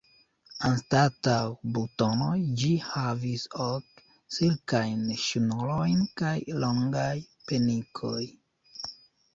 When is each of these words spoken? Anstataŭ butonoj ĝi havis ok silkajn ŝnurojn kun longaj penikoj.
Anstataŭ 0.67 1.35
butonoj 1.75 2.39
ĝi 2.61 2.71
havis 2.87 3.43
ok 3.67 4.01
silkajn 4.39 5.05
ŝnurojn 5.27 6.03
kun 6.23 6.61
longaj 6.67 7.15
penikoj. 7.47 8.21